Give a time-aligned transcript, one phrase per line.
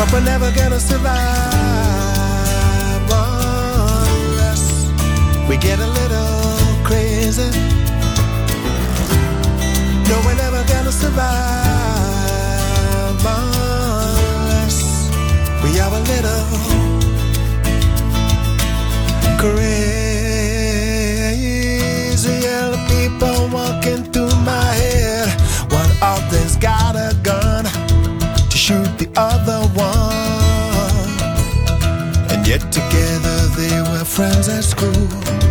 [0.00, 1.12] But we're never gonna survive
[3.12, 4.62] unless
[5.46, 7.50] we get a little crazy.
[10.08, 11.26] No, we're never gonna survive
[13.36, 15.10] unless
[15.62, 16.46] we are a little
[19.38, 20.80] crazy.
[22.40, 25.28] Yeah, people walking through my head.
[25.70, 27.64] One of them's got a gun
[28.48, 29.59] to shoot the other.
[32.50, 35.49] Yet together they were friends at school.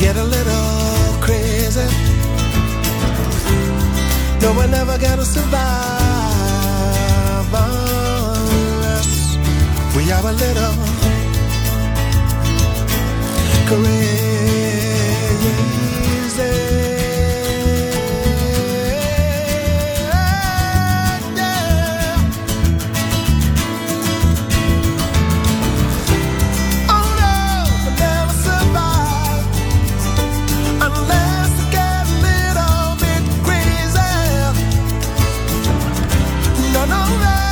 [0.00, 1.86] Get a little crazy.
[4.40, 5.60] No, we're never gonna survive
[7.52, 9.36] unless
[9.94, 10.74] we are a little
[13.68, 14.10] crazy.
[36.86, 37.49] gone over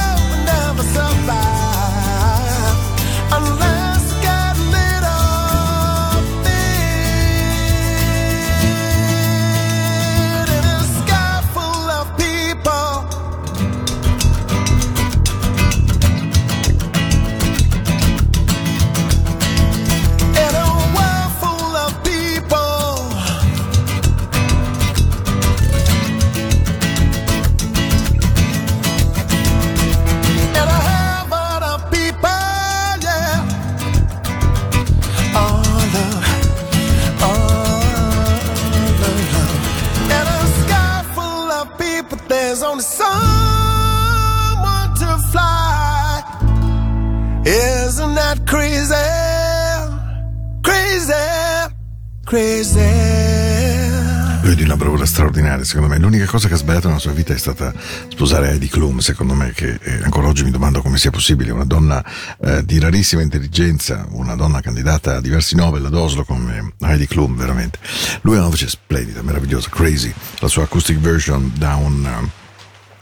[55.58, 55.98] straordinaria, secondo me.
[55.98, 57.72] L'unica cosa che ha sbagliato nella sua vita è stata
[58.08, 61.50] sposare Heidi Klum, secondo me, che eh, ancora oggi mi domando come sia possibile.
[61.50, 62.04] Una donna
[62.40, 67.36] eh, di rarissima intelligenza, una donna candidata a diversi Nobel ad Oslo come Heidi Klum,
[67.36, 67.78] veramente.
[68.22, 70.12] Lui ha una voce splendida, meravigliosa, crazy.
[70.38, 72.04] La sua acoustic version da un...
[72.04, 72.30] um,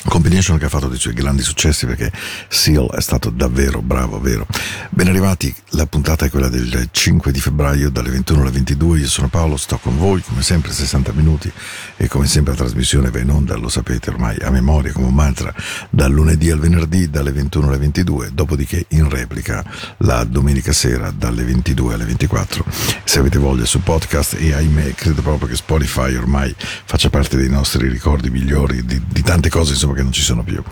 [0.06, 2.10] Combination che ha fatto dei suoi grandi successi perché
[2.48, 4.46] Seal è stato davvero bravo, vero?
[4.90, 9.08] Ben arrivati, la puntata è quella del 5 di febbraio dalle 21 alle 22, io
[9.08, 11.50] sono Paolo, sto con voi come sempre 60 minuti
[11.96, 15.14] e come sempre la trasmissione va in onda, lo sapete ormai a memoria come un
[15.14, 15.52] mantra,
[15.90, 19.64] dal lunedì al venerdì dalle 21 alle 22, dopodiché in replica
[19.98, 22.64] la domenica sera dalle 22 alle 24.
[23.04, 27.48] Se avete voglia su podcast e ahimè credo proprio che Spotify ormai faccia parte dei
[27.48, 30.62] nostri ricordi migliori di, di tante cose insomma che non ci sono più.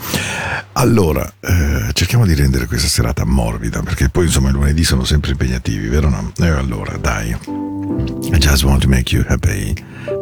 [0.75, 5.32] Allora, eh, cerchiamo di rendere questa serata morbida, perché poi insomma i lunedì sono sempre
[5.32, 6.32] impegnativi, vero no?
[6.38, 7.31] E allora, dai.
[7.31, 9.73] I just want to make you happy.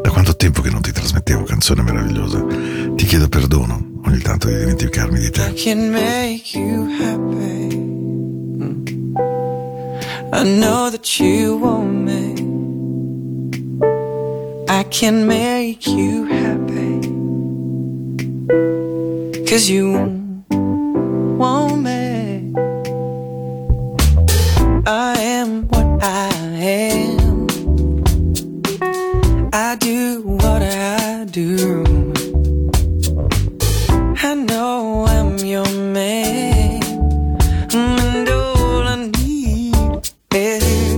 [0.02, 2.44] Da quanto tempo che non ti trasmettevo canzone meravigliosa?
[2.94, 5.52] Ti chiedo perdono ogni tanto di dimenticarmi di te.
[5.54, 7.76] can make you happy.
[8.58, 9.16] Mm.
[10.32, 12.34] I know that you want me.
[14.68, 16.91] I can make you happy.
[19.52, 19.92] Cause you
[21.36, 22.54] want me.
[24.86, 27.46] I am what I am.
[29.52, 31.84] I do what I do.
[34.22, 36.82] I know I'm your man.
[37.74, 40.96] And all I need is.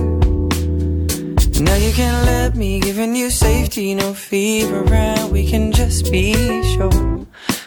[1.59, 5.33] Now you can let me, giving you safety, no fever, around.
[5.33, 7.04] we can just be sure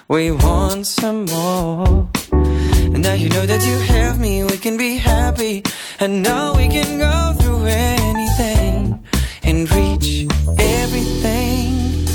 [0.09, 2.09] we want some more.
[2.33, 5.63] And now you know that you have me, we can be happy.
[6.01, 9.05] And now we can go through anything
[9.43, 10.27] and reach
[10.59, 12.07] everything.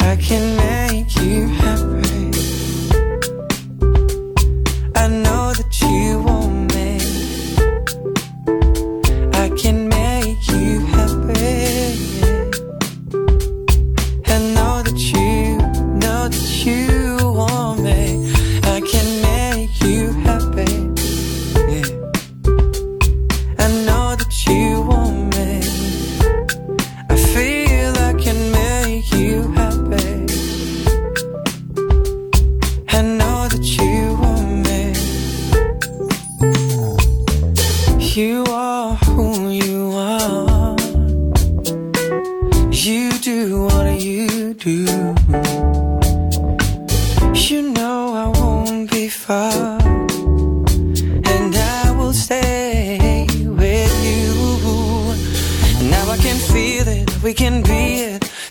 [0.00, 2.13] I can make you happy.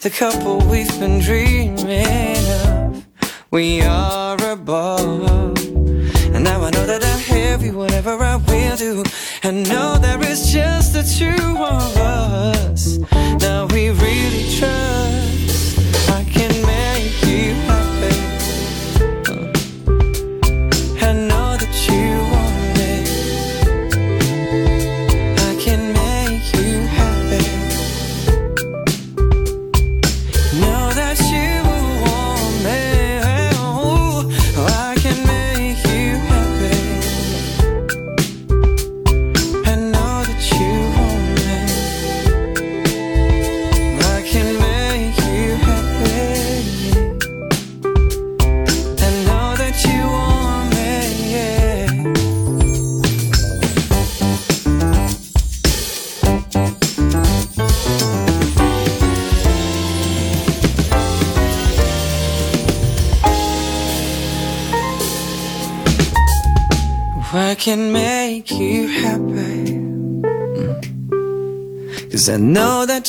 [0.04, 1.43] the couple we've been dreaming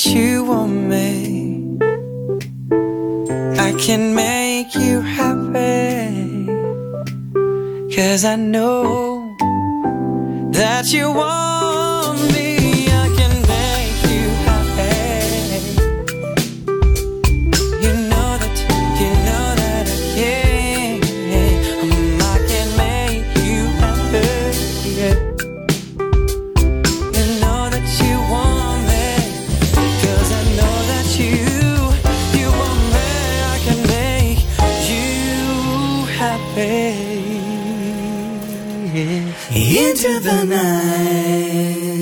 [0.07, 1.77] you want me.
[3.57, 6.45] I can make you happy.
[7.95, 8.64] Cause I know.
[40.05, 41.95] into the night.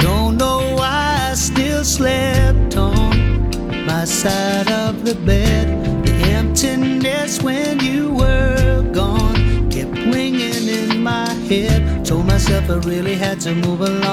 [0.00, 3.50] Don't know why I still slept on
[3.86, 5.68] my side of the bed.
[6.06, 12.04] The emptiness when you were gone kept ringing in my head.
[12.06, 14.11] Told myself I really had to move along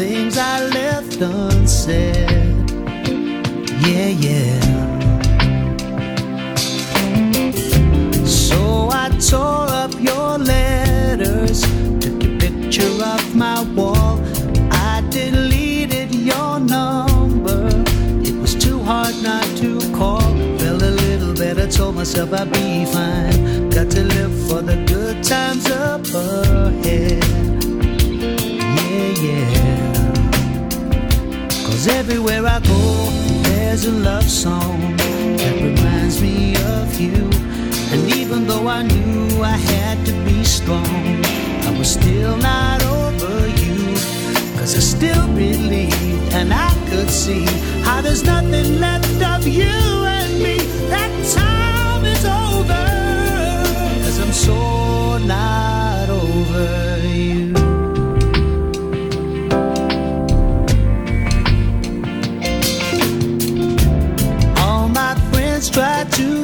[0.00, 0.29] thing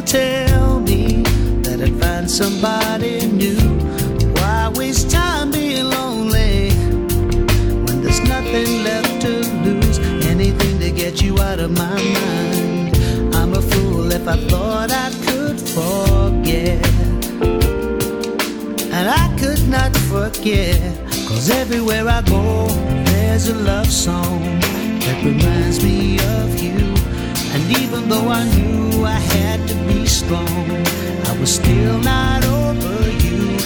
[0.02, 1.22] tell me
[1.62, 3.60] that I'd find somebody new?
[4.36, 6.70] Why waste time being lonely
[7.84, 9.32] when there's nothing left to
[9.64, 9.98] lose?
[10.26, 12.96] Anything to get you out of my mind.
[13.34, 16.84] I'm a fool if I thought I could forget.
[18.96, 20.80] And I could not forget,
[21.28, 22.66] cause everywhere I go,
[23.10, 24.40] there's a love song
[25.00, 26.55] that reminds me of
[27.66, 30.70] and even though I knew I had to be strong,
[31.26, 33.58] I was still not over you.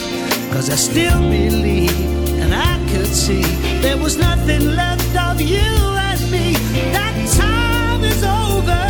[0.52, 3.42] Cause I still believe and I could see
[3.82, 5.70] there was nothing left of you
[6.08, 6.54] and me.
[6.96, 8.84] That time is over.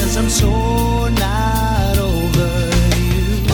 [0.00, 2.50] Cause I'm so not over
[2.98, 3.46] you.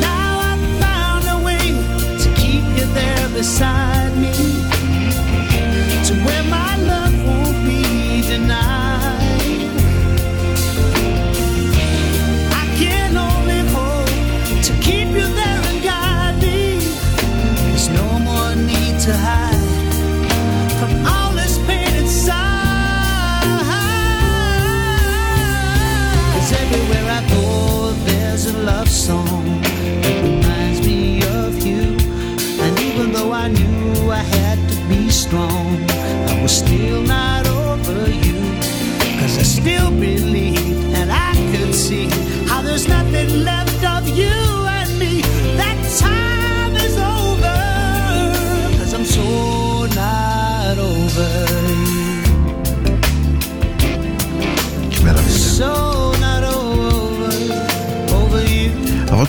[0.00, 1.66] Now I've found a way
[2.22, 3.89] to keep you there beside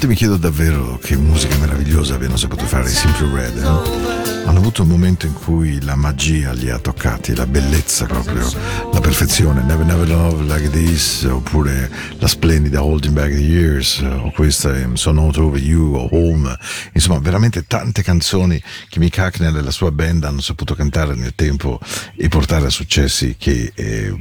[0.02, 3.58] volte mi chiedo davvero che musica meravigliosa abbiano saputo fare i Simple Red.
[3.58, 4.41] eh?
[4.44, 8.50] Hanno avuto un momento in cui la magia li ha toccati, la bellezza proprio,
[8.92, 9.62] la perfezione.
[9.64, 15.12] Never Never Love Like This, oppure la splendida Holding Back the Years, o questa So
[15.12, 16.58] Not Over You, o Home.
[16.94, 21.34] Insomma, veramente tante canzoni che Mick Hacknell e la sua band hanno saputo cantare nel
[21.36, 21.80] tempo
[22.16, 24.18] e portare a successi che eh,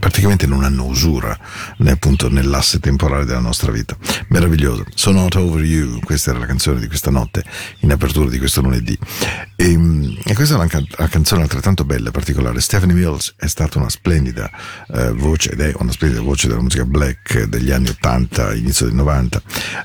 [0.00, 1.38] praticamente non hanno usura
[1.78, 3.96] né appunto nell'asse temporale della nostra vita.
[4.28, 4.84] Meraviglioso.
[4.94, 7.44] So Not Over You, questa era la canzone di questa notte
[7.80, 8.98] in apertura di questo lunedì.
[9.60, 12.60] E, mh, e questa è una, una canzone altrettanto bella e particolare.
[12.60, 14.48] Stephanie Mills è stata una splendida
[14.94, 18.94] eh, voce ed è una splendida voce della musica black degli anni 80, inizio del
[18.94, 19.42] 90.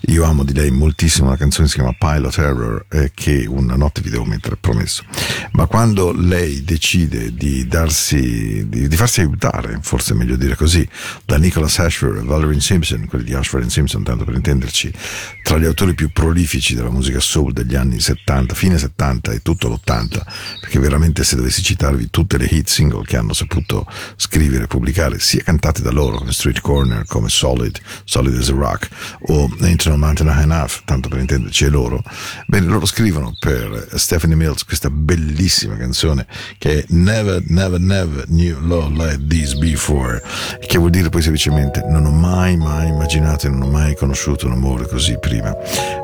[0.10, 3.75] Io amo di lei moltissimo una canzone che si chiama Pilot Error eh, che una
[3.75, 5.06] notte vi devo mettere, promesso.
[5.53, 10.88] Ma quando lei decide di darsi, di, di farsi aiutare, forse è meglio dire così,
[11.25, 14.94] da Nicholas Ashford e Valerie Simpson, quelli di Ashford Simpson, tanto per intenderci,
[15.42, 19.62] tra gli autori più prolifici della musica soul degli anni 70, fine 70 e tutto
[19.70, 20.22] l'80,
[20.62, 25.43] perché veramente se dovessi citarvi tutte le hit single che hanno saputo scrivere pubblicare, sia
[25.43, 28.89] cantate da loro come Street Corner, come Solid, Solid as a Rock
[29.27, 32.01] o Ain't No Mountain High Enough, tanto per intenderci è loro,
[32.48, 36.25] bene, loro scrivono per Stephanie Mills questa bellissima canzone
[36.58, 40.22] che è Never, Never, Never Knew Love Like This Before,
[40.65, 44.48] che vuol dire poi semplicemente non ho mai, mai immaginato e non ho mai conosciuto
[44.48, 45.55] un amore così prima.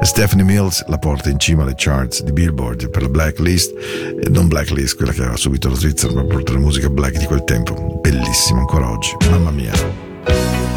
[0.01, 3.09] Stephanie Mills la porta in cima alle charts di Billboard per la
[3.49, 3.73] Blacklist,
[4.29, 7.43] non Blacklist, quella che aveva subito la Svizzera, ma per la musica black di quel
[7.45, 7.99] tempo.
[7.99, 10.68] Bellissima ancora oggi, mamma mia.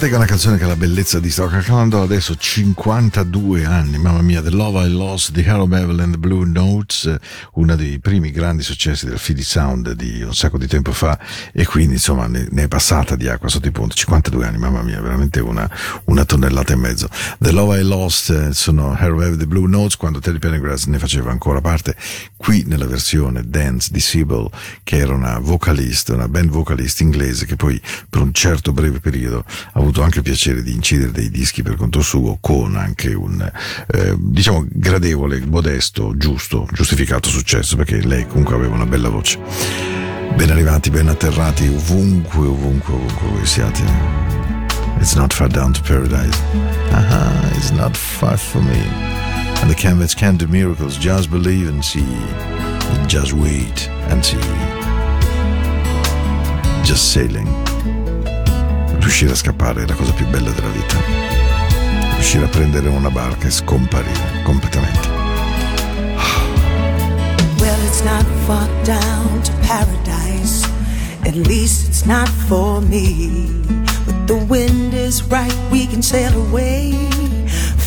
[0.00, 4.22] Che è una canzone che ha la bellezza di sto cantando adesso 52 anni, mamma
[4.22, 7.14] mia, The Love I Lost di Harold Bevel and the Blue Notes,
[7.52, 11.18] uno dei primi grandi successi del Philly Sound di un sacco di tempo fa
[11.52, 14.82] e quindi insomma ne, ne è passata di acqua sotto i ponti, 52 anni, mamma
[14.82, 15.70] mia, veramente una,
[16.06, 17.08] una tonnellata e mezzo.
[17.38, 20.86] The Love I Lost eh, sono Harold Bevel and the Blue Notes quando Terry Pendergrass
[20.86, 21.94] ne faceva ancora parte,
[22.36, 24.48] qui nella versione Dance di Sibyl
[24.82, 29.44] che era una vocalista, una band vocalist inglese che poi per un certo breve periodo
[29.46, 33.40] ha avuto anche il piacere di incidere dei dischi per conto suo con anche un
[33.88, 39.38] eh, diciamo gradevole, modesto, giusto, giustificato successo perché lei comunque aveva una bella voce.
[40.36, 43.82] Ben arrivati, ben atterrati ovunque, ovunque, ovunque voi siate.
[45.00, 46.38] It's not far down to paradise.
[46.92, 48.82] Aha, it's not far from me.
[49.60, 50.96] And the canvas can do miracles.
[50.96, 52.06] Just believe and see.
[53.06, 54.38] Just wait and see.
[56.84, 57.69] Just sailing.
[59.10, 60.96] Riuscire a scappare è la cosa più bella della vita.
[62.14, 65.08] Riuscire a prendere una barca e scomparire completamente.
[67.58, 70.64] Well, it's not far down to paradise.
[71.24, 73.50] At least it's not for me.
[74.06, 76.92] But the wind is right, we can sail away.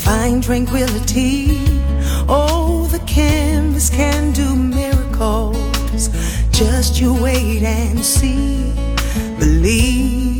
[0.04, 1.58] Find tranquility.
[2.28, 6.10] Oh, the canvas can do miracles.
[6.52, 8.74] Just you wait and see.
[9.40, 10.33] Believe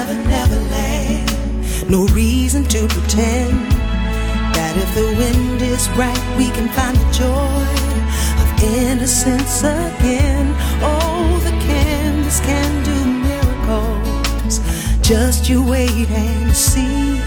[0.00, 1.90] never, never land.
[1.90, 3.52] No reason to pretend
[4.56, 7.66] that if the wind is right, we can find the joy
[8.42, 10.54] of innocence again.
[10.82, 12.96] Oh, the canvas can do
[13.28, 14.60] miracles.
[15.06, 17.20] Just you wait and see,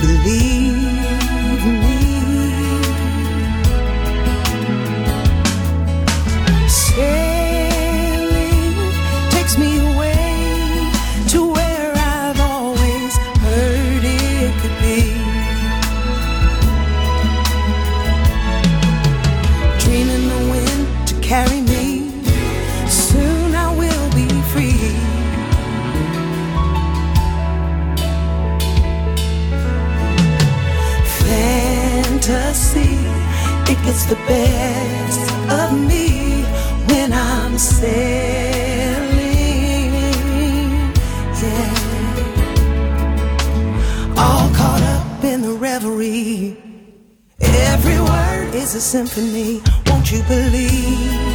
[0.00, 0.99] believe.
[34.06, 36.42] the best of me
[36.88, 37.90] when I'm sailing.
[41.42, 41.74] Yeah.
[44.16, 46.56] All caught up in the reverie.
[47.40, 49.60] Every word is a symphony.
[49.86, 51.29] Won't you believe?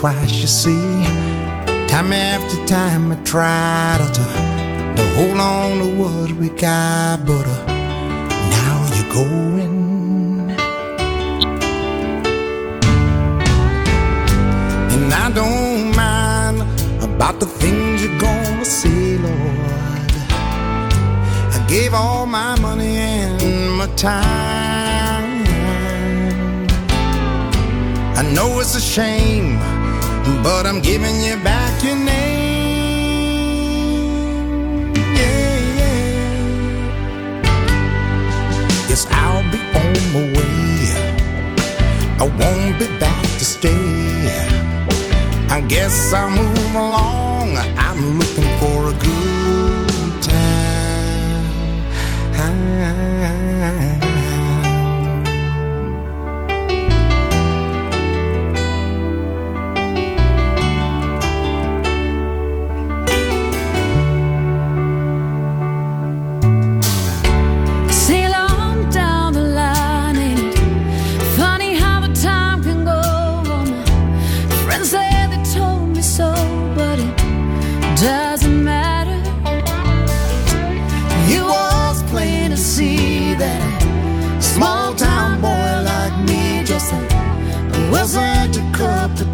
[0.00, 1.04] Twice, you see.
[1.86, 4.24] Time after time I tried to,
[4.96, 7.66] to hold on to what we got, but uh,
[8.56, 10.50] now you're going.
[14.94, 16.62] And I don't mind
[17.02, 20.10] about the things you're gonna say, Lord.
[21.56, 24.40] I gave all my money and my time.
[28.20, 29.58] I know it's a shame,
[30.42, 32.10] but I'm giving you back your name.
[34.94, 36.48] Yeah, yeah.
[38.88, 40.60] Yes, I'll be on my way.
[42.18, 44.00] I won't be back to stay.
[45.48, 47.56] I guess I'll move along.
[47.86, 50.80] I'm looking for a good time.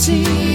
[0.06, 0.45] see.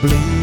[0.00, 0.37] blue.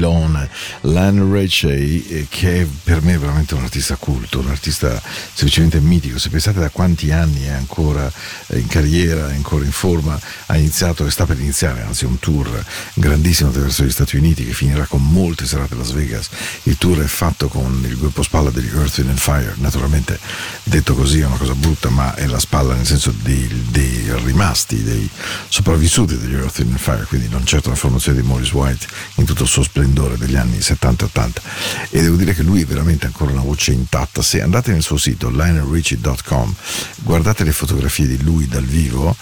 [0.00, 0.48] Ceylon
[0.82, 6.18] Lan Ritchie, eh, che per me è veramente un artista culto, un artista semplicemente mitico.
[6.18, 8.10] Se pensate da quanti anni è ancora
[8.46, 12.18] eh, in carriera, è ancora in forma, ha iniziato e sta per iniziare, anzi, un
[12.18, 12.64] tour
[12.94, 16.28] grandissimo attraverso gli Stati Uniti che finirà con molte serate a Las Vegas.
[16.62, 19.54] Il tour è fatto con il gruppo spalla degli Earth and Fire.
[19.56, 20.18] Naturalmente,
[20.62, 24.82] detto così è una cosa brutta, ma è la spalla nel senso dei, dei rimasti,
[24.82, 25.08] dei
[25.48, 29.42] sopravvissuti degli Earth and Fire, quindi non certo la formazione di Morris White in tutto
[29.42, 30.69] il suo splendore degli anni 60.
[30.74, 31.30] 70-80
[31.90, 34.96] e devo dire che lui è veramente ancora una voce intatta se andate nel suo
[34.96, 36.54] sito lionelricci.com
[37.02, 39.16] guardate le fotografie di lui dal vivo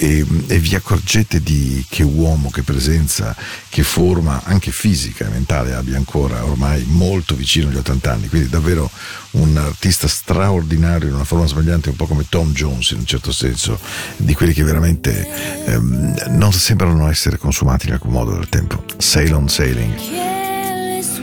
[0.00, 3.36] e, e, vi accorgete di che uomo, che presenza,
[3.68, 8.48] che forma anche fisica e mentale abbia ancora ormai molto vicino agli 80 anni, quindi
[8.48, 8.90] davvero
[9.32, 13.30] un artista straordinario in una forma sbagliante, un po' come Tom Jones in un certo
[13.30, 13.78] senso,
[14.16, 18.82] di quelli che veramente ehm, non sembrano essere consumati in alcun modo dal tempo.
[18.96, 20.39] Sail on Sailing.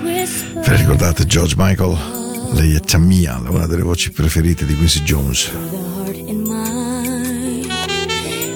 [0.07, 1.97] Ve ricordate George Michael?
[2.53, 5.51] Lei è Tamia, una delle voci preferite di Quincy Jones.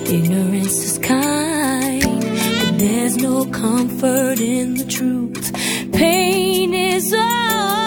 [0.07, 0.99] Ignorance
[2.81, 5.51] there's no comfort in the truth.
[5.93, 7.80] Pain is all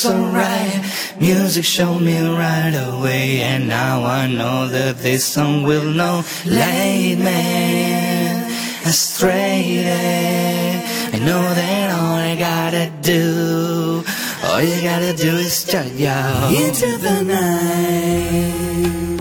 [0.00, 0.80] so right.
[1.20, 6.24] Music showed me right away, and now I know that this song will know.
[6.46, 8.50] Late man,
[8.86, 9.84] astray.
[11.12, 14.02] I know that all I gotta do,
[14.46, 16.08] all you gotta do is start you
[16.64, 19.19] into the night.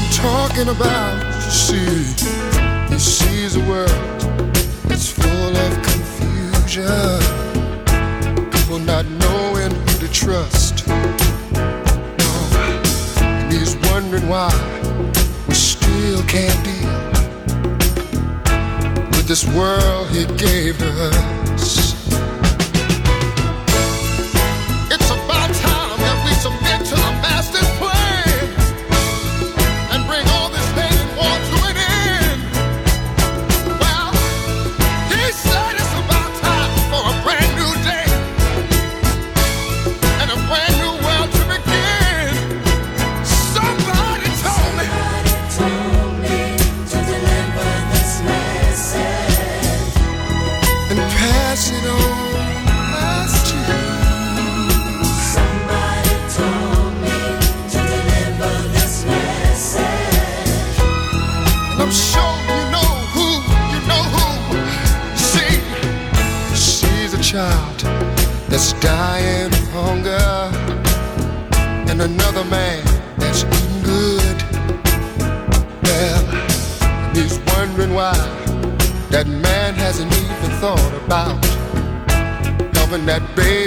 [0.00, 1.24] I'm talking about.
[1.26, 2.14] You see,
[2.88, 3.88] he sees a world
[4.84, 6.86] that's full of confusion.
[8.52, 10.86] People not knowing who to trust.
[10.86, 10.94] No,
[13.22, 14.52] and he's wondering why
[15.48, 16.94] we still can't deal
[19.10, 21.37] with this world he gave us.
[83.18, 83.57] that baby.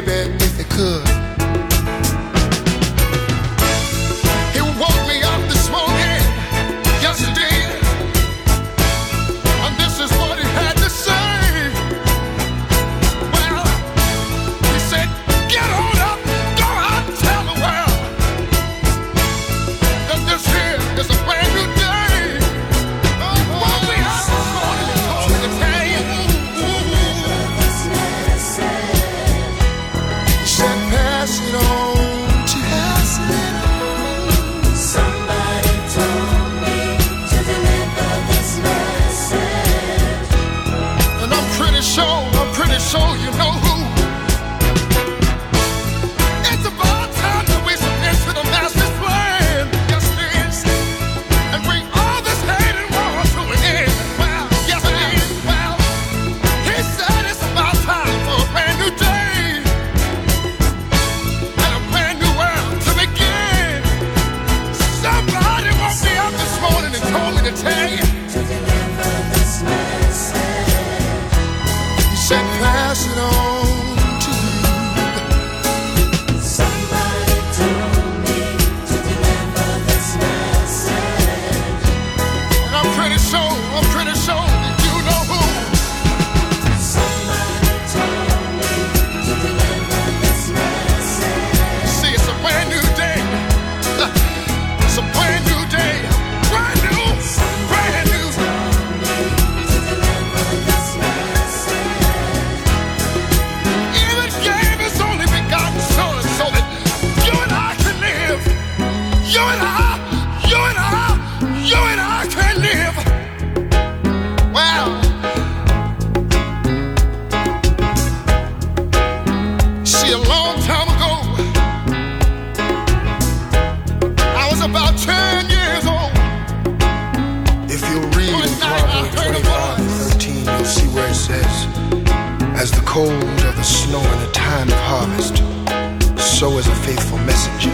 [136.42, 137.70] so is a faithful messenger.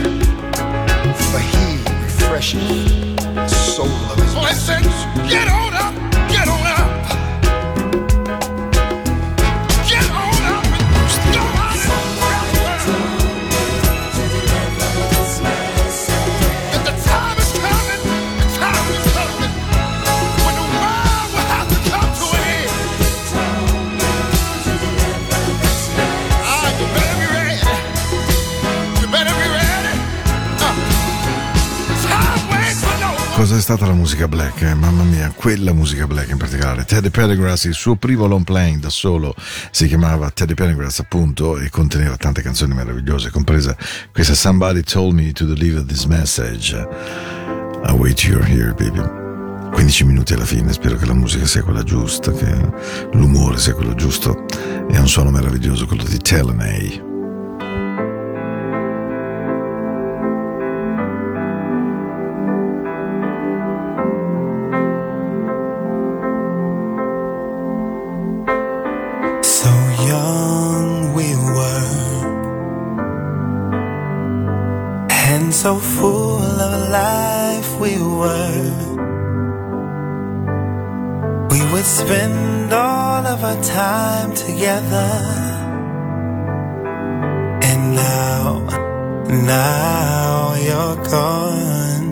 [1.32, 4.34] For he refreshes the soul of his.
[4.34, 6.07] Blessings, get on up!
[33.74, 36.86] Stata la musica black, eh, mamma mia, quella musica black in particolare.
[36.86, 39.36] Teddy Pendergrass, il suo primo long playing da solo
[39.72, 43.76] si chiamava Teddy Pendergrass appunto e conteneva tante canzoni meravigliose, compresa
[44.14, 46.78] questa Somebody Told Me to Deliver This Message.
[46.78, 49.02] I wait you're here, baby.
[49.74, 52.72] 15 minuti alla fine, spero che la musica sia quella giusta, che
[53.12, 54.46] l'umore sia quello giusto.
[54.90, 57.07] È un suono meraviglioso quello di Telenay.
[75.68, 78.72] So full of life we were.
[81.52, 85.12] We would spend all of our time together,
[87.70, 88.46] and now,
[89.58, 92.08] now you're gone.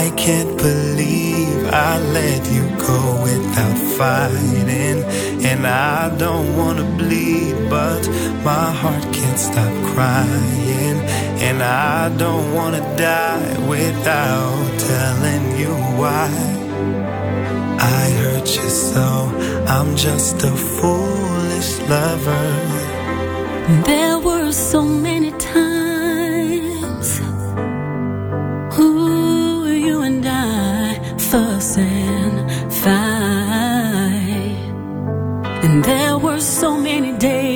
[0.00, 4.98] I can't believe I let you go without fighting.
[5.50, 8.02] And I don't wanna bleed, but
[8.48, 11.21] my heart can't stop crying.
[11.52, 16.30] And I don't wanna die without telling you why.
[17.78, 19.06] I hurt you so,
[19.68, 22.46] I'm just a foolish lover.
[23.84, 27.20] There were so many times
[28.78, 32.50] Ooh, you and I fuss and
[32.82, 34.56] fight
[35.64, 37.51] And there were so many days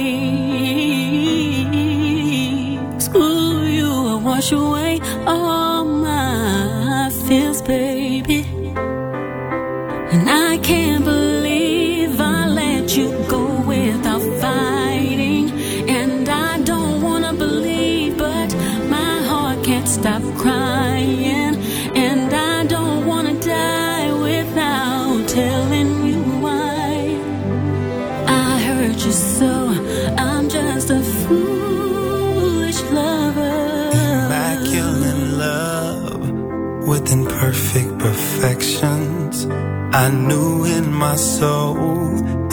[4.48, 4.92] ช่วย
[5.28, 5.55] อ้อ
[37.06, 39.46] with imperfect perfections.
[39.94, 41.76] I knew in my soul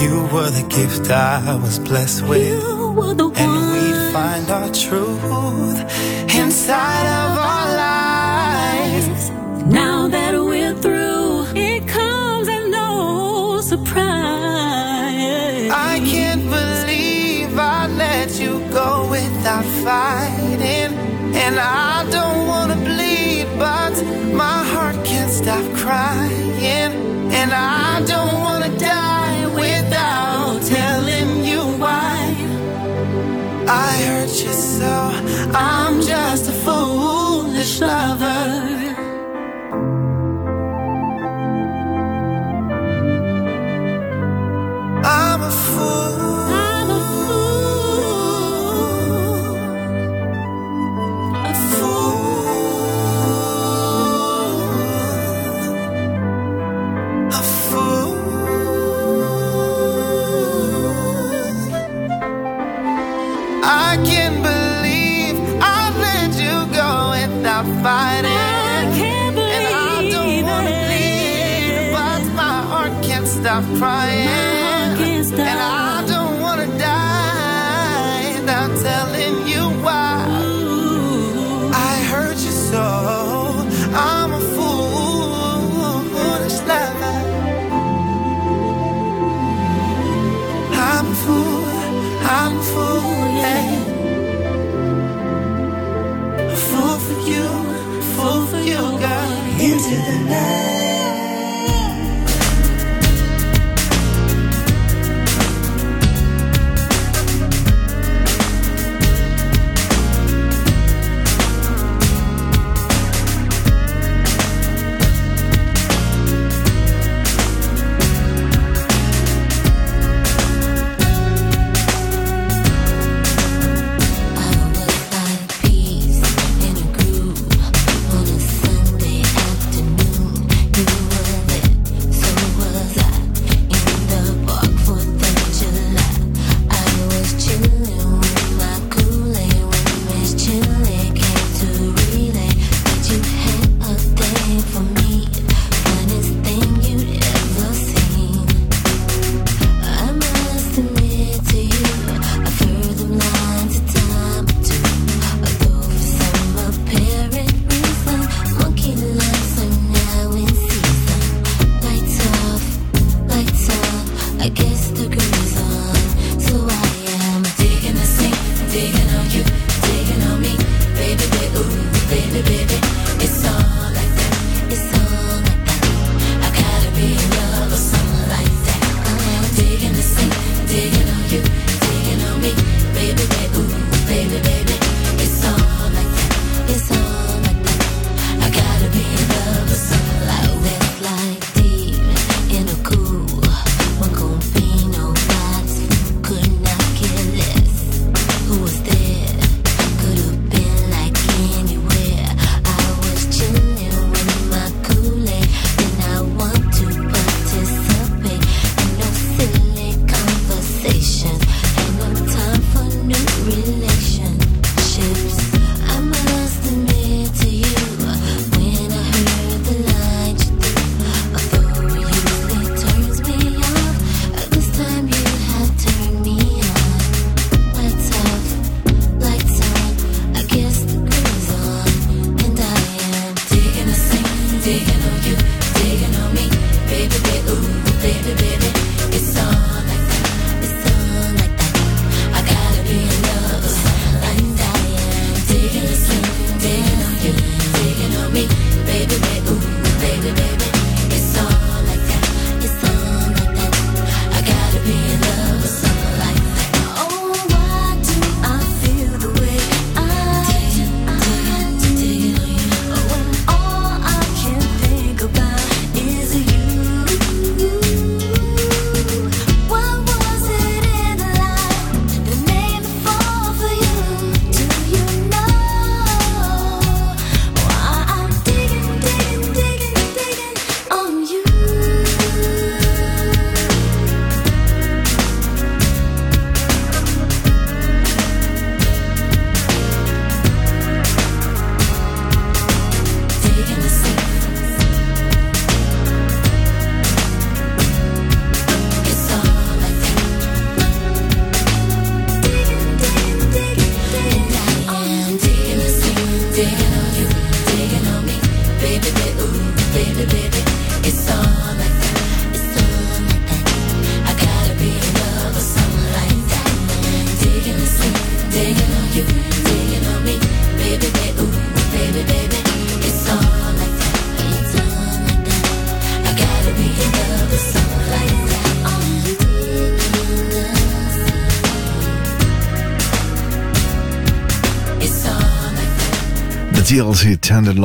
[0.01, 2.47] you were the gift I was blessed with.
[2.47, 3.71] You were the And one.
[3.73, 5.79] we'd find our truth
[6.35, 9.29] inside of our lives.
[9.65, 14.03] Now that we're through, it comes as no surprise.
[15.71, 20.91] I can't believe I let you go without fighting.
[21.35, 21.92] And I
[37.79, 38.42] travel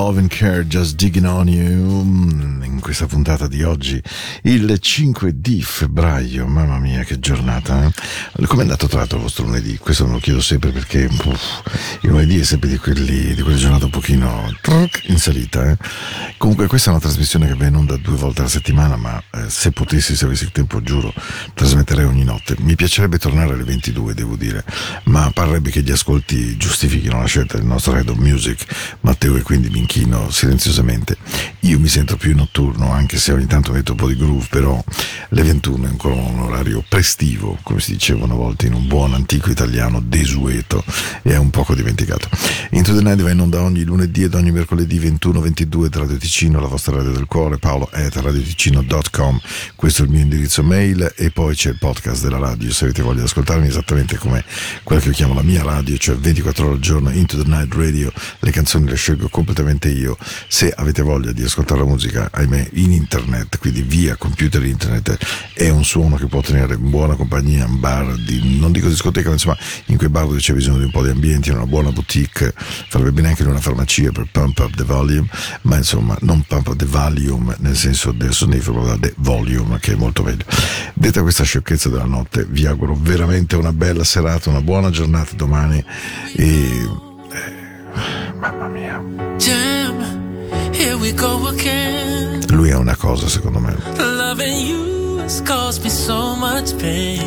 [0.08, 4.00] Love and Care Just Digging On You Mm, in questa puntata di oggi
[4.42, 8.46] il 5 di febbraio mamma mia che giornata eh?
[8.46, 11.62] come è andato tra l'altro il vostro lunedì questo me lo chiedo sempre perché uff,
[12.02, 14.50] il lunedì è sempre di, quelli, di quelle giornate un pochino
[15.06, 15.76] in salita eh?
[16.36, 19.72] comunque questa è una trasmissione che va in onda due volte alla settimana ma se
[19.72, 21.12] potessi se avessi il tempo giuro
[21.54, 22.56] trasmetterei ogni notte.
[22.58, 24.64] Mi piacerebbe tornare alle 22 devo dire
[25.04, 28.64] ma parrebbe che gli ascolti giustifichino la scelta del nostro Head of Music
[29.00, 31.16] Matteo e quindi mi inchino silenziosamente.
[31.60, 34.82] Io mi sento più notturno anche se ogni tanto metto un po' di groove però
[35.30, 39.14] le 21 è ancora un orario prestivo come si diceva una volta in un buon
[39.14, 40.84] antico italiano desueto
[41.22, 42.28] e è un poco dimenticato
[42.70, 46.60] Into the Night va in onda ogni lunedì ed ogni mercoledì 21-22 da Radio Ticino
[46.60, 49.40] la vostra radio del cuore Paolo at radioticino.com
[49.74, 53.00] questo è il mio indirizzo mail e poi c'è il podcast della radio se avete
[53.00, 54.44] voglia di ascoltarmi esattamente come
[54.82, 57.74] quella che io chiamo la mia radio cioè 24 ore al giorno Into the Night
[57.74, 58.12] Radio.
[58.40, 60.16] Le canzoni le scelgo completamente io.
[60.48, 65.16] Se avete voglia di ascoltare la musica ahimè in internet quindi via computer internet
[65.54, 69.28] è un suono che può tenere in buona compagnia in bar di, non dico discoteca
[69.28, 69.56] ma insomma
[69.86, 73.12] in quei bar dove c'è bisogno di un po' di ambienti una buona boutique farebbe
[73.12, 75.28] bene anche in una farmacia per pump up the volume
[75.62, 79.92] ma insomma non pump up the volume nel senso del sonnifero ma the volume che
[79.92, 80.44] è molto meglio.
[80.94, 85.84] Detta questa sciocchezza della notte vi auguro veramente una bella serata una buona giornata domani
[86.34, 86.88] e
[87.32, 89.02] eh, mamma mia.
[89.36, 92.44] Jam, here we go again.
[92.50, 93.76] lui ha una cosa secondo me.
[93.98, 94.97] Loving you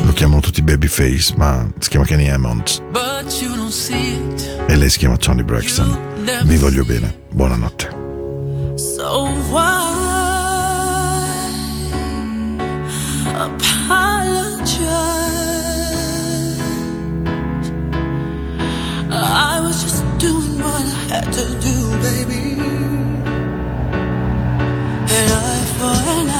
[0.04, 2.82] lo chiamano tutti babyface ma si chiama Kenny Hammond
[4.66, 5.96] e lei si chiama Tony Braxton.
[6.44, 7.14] Vi voglio bene.
[7.30, 7.88] Buonanotte.
[8.76, 9.82] So why
[13.34, 14.80] apologize?
[19.10, 22.56] I was just doing what I had to do, baby.
[25.06, 26.31] An eye for an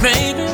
[0.00, 0.47] baby.